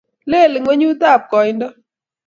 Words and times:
leel 0.29 0.53
ingwenyutab 0.57 1.21
koindo 1.31 1.67